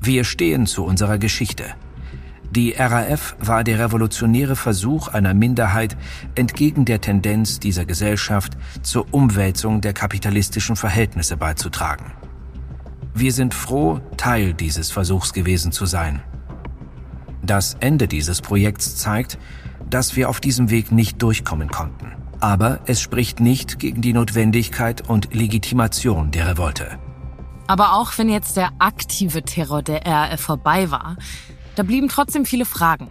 Wir 0.00 0.24
stehen 0.24 0.66
zu 0.66 0.84
unserer 0.84 1.18
Geschichte. 1.18 1.64
Die 2.50 2.72
RAF 2.72 3.36
war 3.40 3.62
der 3.62 3.78
revolutionäre 3.78 4.56
Versuch 4.56 5.08
einer 5.08 5.34
Minderheit, 5.34 5.98
entgegen 6.34 6.86
der 6.86 7.02
Tendenz 7.02 7.60
dieser 7.60 7.84
Gesellschaft 7.84 8.56
zur 8.82 9.12
Umwälzung 9.12 9.82
der 9.82 9.92
kapitalistischen 9.92 10.76
Verhältnisse 10.76 11.36
beizutragen. 11.36 12.12
Wir 13.12 13.32
sind 13.32 13.52
froh, 13.52 14.00
Teil 14.16 14.54
dieses 14.54 14.90
Versuchs 14.90 15.34
gewesen 15.34 15.72
zu 15.72 15.84
sein. 15.84 16.22
Das 17.48 17.78
Ende 17.80 18.08
dieses 18.08 18.42
Projekts 18.42 18.96
zeigt, 18.96 19.38
dass 19.88 20.16
wir 20.16 20.28
auf 20.28 20.38
diesem 20.38 20.68
Weg 20.68 20.92
nicht 20.92 21.22
durchkommen 21.22 21.70
konnten. 21.70 22.12
Aber 22.40 22.80
es 22.84 23.00
spricht 23.00 23.40
nicht 23.40 23.78
gegen 23.78 24.02
die 24.02 24.12
Notwendigkeit 24.12 25.08
und 25.08 25.32
Legitimation 25.34 26.30
der 26.30 26.46
Revolte. 26.46 26.98
Aber 27.66 27.94
auch 27.94 28.18
wenn 28.18 28.28
jetzt 28.28 28.58
der 28.58 28.72
aktive 28.78 29.42
Terror 29.44 29.80
der 29.82 30.04
RAF 30.04 30.42
vorbei 30.42 30.90
war, 30.90 31.16
da 31.74 31.84
blieben 31.84 32.10
trotzdem 32.10 32.44
viele 32.44 32.66
Fragen. 32.66 33.10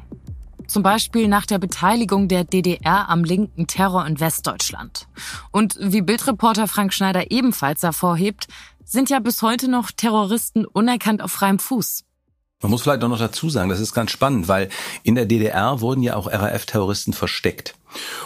Zum 0.67 0.83
Beispiel 0.83 1.27
nach 1.27 1.47
der 1.47 1.57
Beteiligung 1.57 2.27
der 2.27 2.43
DDR 2.43 3.09
am 3.09 3.23
linken 3.23 3.65
Terror 3.65 4.05
in 4.05 4.19
Westdeutschland. 4.19 5.07
Und 5.51 5.79
wie 5.81 6.01
Bildreporter 6.03 6.67
Frank 6.67 6.93
Schneider 6.93 7.31
ebenfalls 7.31 7.81
hervorhebt, 7.81 8.47
sind 8.85 9.09
ja 9.09 9.19
bis 9.19 9.41
heute 9.41 9.67
noch 9.67 9.89
Terroristen 9.89 10.63
unerkannt 10.63 11.23
auf 11.23 11.31
freiem 11.31 11.57
Fuß. 11.57 12.06
Man 12.61 12.71
muss 12.71 12.81
vielleicht 12.81 13.03
auch 13.03 13.09
noch 13.09 13.19
dazu 13.19 13.49
sagen, 13.49 13.69
das 13.69 13.79
ist 13.79 13.93
ganz 13.93 14.09
spannend, 14.09 14.47
weil 14.47 14.69
in 15.03 15.13
der 15.13 15.25
DDR 15.25 15.79
wurden 15.79 16.01
ja 16.01 16.15
auch 16.15 16.31
RAF-Terroristen 16.31 17.13
versteckt. 17.13 17.75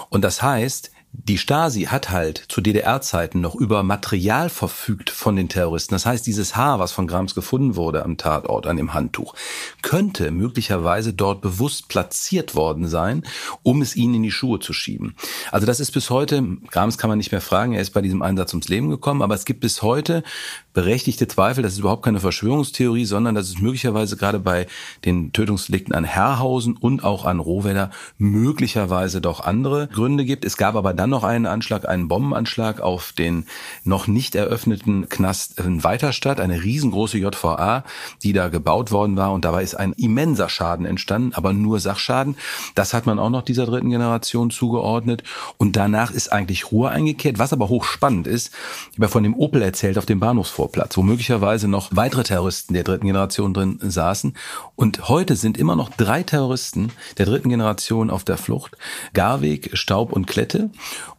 Und 0.10 0.22
das 0.24 0.42
heißt, 0.42 0.92
die 1.14 1.38
Stasi 1.38 1.84
hat 1.84 2.10
halt 2.10 2.46
zu 2.48 2.62
DDR-Zeiten 2.62 3.42
noch 3.42 3.56
über 3.56 3.84
Material 3.84 4.50
verfügt 4.50 5.10
von 5.10 5.36
den 5.36 5.50
Terroristen. 5.50 5.94
Das 5.94 6.06
heißt, 6.06 6.26
dieses 6.26 6.56
Haar, 6.56 6.80
was 6.80 6.94
von 6.94 7.06
Grams 7.06 7.36
gefunden 7.36 7.76
wurde 7.76 8.04
am 8.04 8.18
Tatort, 8.18 8.66
an 8.66 8.78
dem 8.78 8.94
Handtuch, 8.94 9.36
könnte 9.82 10.32
möglicherweise 10.32 11.14
dort 11.14 11.42
bewusst 11.42 11.90
platziert 11.90 12.56
worden 12.56 12.88
sein, 12.88 13.24
um 13.62 13.82
es 13.82 13.96
ihnen 13.96 14.16
in 14.16 14.24
die 14.24 14.32
Schuhe 14.32 14.60
zu 14.60 14.72
schieben. 14.72 15.16
Also 15.52 15.68
das 15.68 15.82
ist 15.82 15.92
bis 15.92 16.10
heute, 16.10 16.42
Grams 16.70 16.98
kann 16.98 17.10
man 17.10 17.18
nicht 17.18 17.32
mehr 17.32 17.42
fragen, 17.42 17.74
er 17.74 17.82
ist 17.82 17.92
bei 17.92 18.02
diesem 18.02 18.22
Einsatz 18.22 18.54
ums 18.54 18.70
Leben 18.70 18.90
gekommen, 18.90 19.22
aber 19.22 19.36
es 19.36 19.46
gibt 19.46 19.60
bis 19.60 19.82
heute 19.82 20.24
berechtigte 20.74 21.28
Zweifel, 21.28 21.62
das 21.62 21.74
ist 21.74 21.80
überhaupt 21.80 22.04
keine 22.04 22.22
Verschwörungstheorie, 22.22 23.06
sondern 23.06 23.36
dass 23.36 23.50
es 23.50 23.60
möglicherweise 23.60 24.16
gerade 24.16 24.40
bei 24.40 24.68
den 25.04 25.34
Tötungsdelikten 25.34 25.94
an 25.94 26.06
Herrhausen 26.06 26.78
und 26.78 27.04
auch 27.04 27.26
an 27.26 27.40
Rohwedder 27.40 27.92
möglicherweise 28.18 29.20
doch 29.20 29.42
andere 29.42 29.90
Gründe 29.90 30.24
gibt. 30.24 30.46
Es 30.46 30.56
gab 30.56 30.76
aber 30.76 30.94
dann 31.02 31.10
noch 31.10 31.24
einen 31.24 31.48
Anschlag, 31.48 31.90
einen 31.90 32.08
Bombenanschlag 32.08 32.80
auf 32.80 33.12
den 33.12 33.48
noch 33.84 34.06
nicht 34.06 34.36
eröffneten 34.36 35.10
Knast 35.10 35.60
in 35.60 35.84
Weiterstadt, 35.84 36.40
eine 36.40 36.62
riesengroße 36.62 37.18
JVA, 37.18 37.84
die 38.22 38.34
da 38.34 38.50
gebaut 38.50 38.92
worden 38.92 39.18
war 39.18 39.34
und 39.34 39.44
dabei 39.44 39.64
ist 39.64 39.74
ein 39.74 39.94
immenser 39.94 40.48
Schaden 40.48 40.86
entstanden, 40.86 41.34
aber 41.34 41.54
nur 41.54 41.80
Sachschaden. 41.80 42.38
Das 42.76 42.94
hat 42.94 43.08
man 43.08 43.18
auch 43.18 43.32
noch 43.32 43.42
dieser 43.42 43.66
dritten 43.66 43.90
Generation 43.90 44.52
zugeordnet 44.52 45.24
und 45.58 45.76
danach 45.76 46.12
ist 46.12 46.32
eigentlich 46.32 46.72
Ruhe 46.72 46.90
eingekehrt, 46.90 47.40
was 47.40 47.52
aber 47.52 47.68
hochspannend 47.68 48.28
ist. 48.28 48.54
Ich 48.92 48.98
habe 48.98 49.06
ja 49.06 49.08
von 49.08 49.24
dem 49.24 49.34
Opel 49.34 49.64
erzählt 49.64 49.98
auf 49.98 50.06
dem 50.06 50.20
Bahnhofsvorplatz, 50.20 50.98
wo 50.98 51.02
möglicherweise 51.02 51.68
noch 51.68 51.90
weitere 51.92 52.22
Terroristen 52.22 52.76
der 52.76 52.84
dritten 52.84 53.08
Generation 53.08 53.56
drin 53.56 53.80
saßen 53.82 54.36
und 54.76 55.10
heute 55.10 55.36
sind 55.36 55.58
immer 55.58 55.76
noch 55.76 55.90
drei 55.90 56.22
Terroristen 56.22 56.92
der 57.18 57.26
dritten 57.26 57.50
Generation 57.50 58.12
auf 58.12 58.24
der 58.24 58.38
Flucht. 58.38 58.78
Garweg, 59.14 59.72
Staub 59.74 60.14
und 60.14 60.28
Klette. 60.28 60.70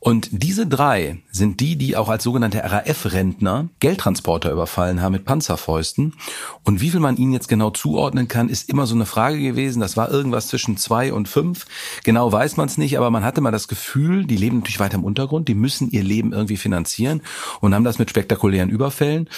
Und 0.01 0.29
diese 0.33 0.67
drei 0.67 1.23
sind 1.31 1.61
die, 1.61 1.77
die 1.77 1.97
auch 1.97 2.09
als 2.09 2.25
sogenannte 2.25 2.59
RAF-Rentner 2.59 3.69
Geldtransporter 3.79 4.51
überfallen 4.51 5.01
haben 5.01 5.13
mit 5.13 5.25
Panzerfäusten. 5.25 6.15
Und 6.65 6.81
wie 6.81 6.91
viel 6.91 7.01
man 7.01 7.17
ihnen 7.17 7.33
jetzt 7.33 7.49
genau 7.49 7.71
zuordnen 7.71 8.27
kann, 8.27 8.49
ist 8.49 8.69
immer 8.69 8.87
so 8.87 8.95
eine 8.95 9.07
Frage 9.07 9.39
gewesen. 9.39 9.81
Das 9.81 9.97
war 9.97 10.11
irgendwas 10.11 10.49
zwischen 10.49 10.77
zwei 10.77 11.13
und 11.13 11.29
fünf. 11.29 11.67
Genau 12.03 12.33
weiß 12.33 12.57
man 12.57 12.67
es 12.67 12.79
nicht, 12.79 12.99
aber 12.99 13.11
man 13.11 13.25
hatte 13.25 13.41
mal 13.41 13.53
das 13.53 13.69
Gefühl, 13.69 14.25
die 14.25 14.37
leben 14.37 14.59
natürlich 14.59 14.81
weiter 14.81 14.97
im 14.97 15.05
Untergrund, 15.05 15.49
die 15.49 15.55
müssen 15.55 15.91
ihr 15.91 16.03
Leben 16.03 16.33
irgendwie 16.33 16.57
finanzieren 16.57 17.23
und 17.61 17.75
haben 17.75 17.85
das 17.85 17.99
mit 17.99 18.11
spektakulären 18.11 18.71
Überfällen. 18.71 19.29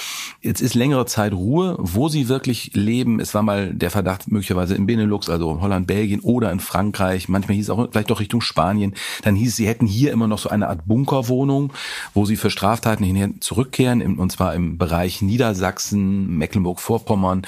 Jetzt 0.41 0.61
ist 0.61 0.75
längere 0.75 1.07
Zeit 1.07 1.33
Ruhe, 1.33 1.77
wo 1.79 2.09
sie 2.09 2.29
wirklich 2.29 2.71
leben. 2.75 3.21
Es 3.21 3.35
war 3.35 3.43
mal 3.43 3.75
der 3.75 3.91
Verdacht 3.91 4.31
möglicherweise 4.31 4.75
im 4.75 4.87
Benelux, 4.87 5.29
also 5.29 5.61
Holland, 5.61 5.87
Belgien 5.87 6.21
oder 6.21 6.51
in 6.51 6.61
Frankreich. 6.61 7.29
Manchmal 7.29 7.57
hieß 7.57 7.67
es 7.67 7.71
auch 7.71 7.89
vielleicht 7.91 8.11
doch 8.11 8.21
Richtung 8.21 8.41
Spanien. 8.41 8.95
Dann 9.23 9.37
hieß 9.37 9.51
es, 9.51 9.57
sie 9.57 9.69
hätten 9.69 9.87
hier 9.87 10.13
immer 10.13 10.24
immer 10.25 10.35
noch 10.35 10.39
so 10.39 10.49
eine 10.49 10.69
Art 10.69 10.87
Bunkerwohnung, 10.87 11.73
wo 12.15 12.25
sie 12.25 12.37
für 12.37 12.51
Straftaten 12.51 13.05
hin 13.05 13.41
zurückkehren, 13.41 14.19
und 14.19 14.33
zwar 14.33 14.55
im 14.55 14.79
Bereich 14.79 15.21
Niedersachsen, 15.21 16.39
Mecklenburg-Vorpommern. 16.39 17.43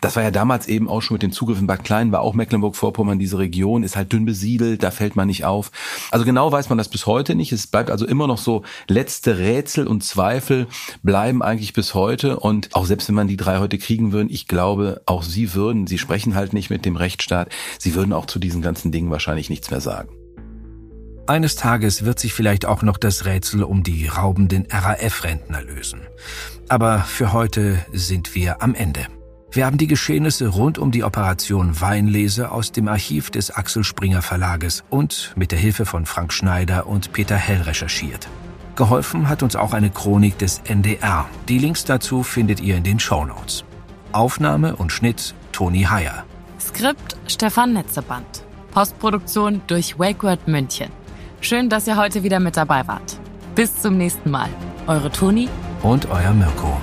Das 0.00 0.14
war 0.14 0.22
ja 0.22 0.30
damals 0.30 0.68
eben 0.68 0.88
auch 0.88 1.00
schon 1.00 1.16
mit 1.16 1.22
dem 1.22 1.32
Zugriff 1.32 1.58
in 1.58 1.66
Bad 1.66 1.82
Klein, 1.82 2.12
war 2.12 2.20
auch 2.20 2.34
Mecklenburg-Vorpommern, 2.34 3.18
diese 3.18 3.38
Region 3.38 3.82
ist 3.82 3.96
halt 3.96 4.12
dünn 4.12 4.24
besiedelt, 4.24 4.82
da 4.82 4.92
fällt 4.92 5.16
man 5.16 5.26
nicht 5.26 5.44
auf. 5.44 5.72
Also 6.12 6.24
genau 6.24 6.52
weiß 6.52 6.68
man 6.68 6.78
das 6.78 6.88
bis 6.88 7.06
heute 7.06 7.34
nicht. 7.34 7.52
Es 7.52 7.66
bleibt 7.66 7.90
also 7.90 8.06
immer 8.06 8.26
noch 8.26 8.38
so, 8.38 8.62
letzte 8.86 9.38
Rätsel 9.38 9.86
und 9.86 10.04
Zweifel 10.04 10.68
bleiben 11.02 11.42
eigentlich 11.42 11.72
bis 11.72 11.94
heute. 11.94 12.38
Und 12.38 12.74
auch 12.74 12.86
selbst 12.86 13.08
wenn 13.08 13.16
man 13.16 13.28
die 13.28 13.36
drei 13.36 13.58
heute 13.58 13.78
kriegen 13.78 14.12
würden, 14.12 14.30
ich 14.30 14.46
glaube, 14.46 15.02
auch 15.06 15.22
sie 15.22 15.54
würden, 15.54 15.86
sie 15.86 15.98
sprechen 15.98 16.34
halt 16.34 16.52
nicht 16.52 16.70
mit 16.70 16.84
dem 16.84 16.96
Rechtsstaat, 16.96 17.48
sie 17.78 17.94
würden 17.94 18.12
auch 18.12 18.26
zu 18.26 18.38
diesen 18.38 18.62
ganzen 18.62 18.92
Dingen 18.92 19.10
wahrscheinlich 19.10 19.50
nichts 19.50 19.70
mehr 19.70 19.80
sagen. 19.80 20.19
Eines 21.30 21.54
Tages 21.54 22.04
wird 22.04 22.18
sich 22.18 22.34
vielleicht 22.34 22.66
auch 22.66 22.82
noch 22.82 22.96
das 22.96 23.24
Rätsel 23.24 23.62
um 23.62 23.84
die 23.84 24.08
raubenden 24.08 24.66
RAF-Rentner 24.68 25.62
lösen. 25.62 26.00
Aber 26.68 27.02
für 27.02 27.32
heute 27.32 27.78
sind 27.92 28.34
wir 28.34 28.62
am 28.62 28.74
Ende. 28.74 29.06
Wir 29.52 29.64
haben 29.64 29.78
die 29.78 29.86
Geschehnisse 29.86 30.48
rund 30.48 30.76
um 30.76 30.90
die 30.90 31.04
Operation 31.04 31.80
Weinlese 31.80 32.50
aus 32.50 32.72
dem 32.72 32.88
Archiv 32.88 33.30
des 33.30 33.52
Axel 33.52 33.84
Springer 33.84 34.22
Verlages 34.22 34.82
und 34.90 35.32
mit 35.36 35.52
der 35.52 35.60
Hilfe 35.60 35.86
von 35.86 36.04
Frank 36.04 36.32
Schneider 36.32 36.88
und 36.88 37.12
Peter 37.12 37.36
Hell 37.36 37.62
recherchiert. 37.62 38.26
Geholfen 38.74 39.28
hat 39.28 39.44
uns 39.44 39.54
auch 39.54 39.72
eine 39.72 39.90
Chronik 39.90 40.36
des 40.36 40.60
NDR. 40.64 41.28
Die 41.48 41.58
Links 41.58 41.84
dazu 41.84 42.24
findet 42.24 42.58
ihr 42.58 42.76
in 42.76 42.82
den 42.82 42.98
Show 42.98 43.24
Notes. 43.24 43.62
Aufnahme 44.10 44.74
und 44.74 44.90
Schnitt 44.90 45.32
Toni 45.52 45.82
Heyer. 45.84 46.24
Skript 46.58 47.16
Stefan 47.28 47.74
Netzeband. 47.74 48.42
Postproduktion 48.72 49.60
durch 49.68 49.96
WakeWord 49.96 50.48
München. 50.48 50.90
Schön, 51.42 51.70
dass 51.70 51.86
ihr 51.86 51.96
heute 51.96 52.22
wieder 52.22 52.38
mit 52.38 52.56
dabei 52.56 52.86
wart. 52.86 53.18
Bis 53.54 53.80
zum 53.80 53.96
nächsten 53.96 54.30
Mal. 54.30 54.50
Eure 54.86 55.10
Toni 55.10 55.48
und 55.82 56.06
euer 56.10 56.34
Mirko. 56.34 56.78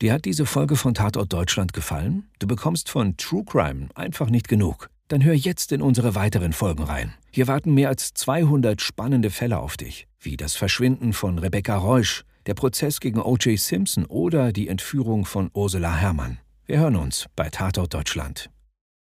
Dir 0.00 0.12
hat 0.12 0.24
diese 0.24 0.46
Folge 0.46 0.76
von 0.76 0.94
Tatort 0.94 1.32
Deutschland 1.32 1.72
gefallen? 1.72 2.28
Du 2.38 2.46
bekommst 2.46 2.88
von 2.88 3.16
True 3.16 3.44
Crime 3.44 3.88
einfach 3.94 4.30
nicht 4.30 4.48
genug. 4.48 4.90
Dann 5.08 5.22
hör 5.24 5.34
jetzt 5.34 5.72
in 5.72 5.82
unsere 5.82 6.14
weiteren 6.14 6.52
Folgen 6.52 6.84
rein. 6.84 7.14
Hier 7.30 7.46
warten 7.46 7.74
mehr 7.74 7.88
als 7.88 8.14
200 8.14 8.80
spannende 8.80 9.30
Fälle 9.30 9.58
auf 9.58 9.76
dich, 9.76 10.06
wie 10.20 10.36
das 10.36 10.54
Verschwinden 10.54 11.12
von 11.12 11.38
Rebecca 11.38 11.76
Reusch, 11.76 12.24
der 12.46 12.54
Prozess 12.54 13.00
gegen 13.00 13.20
O.J. 13.20 13.58
Simpson 13.58 14.06
oder 14.06 14.52
die 14.52 14.68
Entführung 14.68 15.24
von 15.24 15.50
Ursula 15.52 15.94
Herrmann. 15.94 16.38
Wir 16.66 16.78
hören 16.78 16.96
uns 16.96 17.26
bei 17.36 17.50
Tatort 17.50 17.92
Deutschland. 17.92 18.50